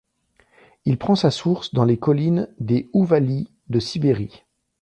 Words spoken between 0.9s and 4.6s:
prend sa source dans les collines des Ouvaly de Sibérie.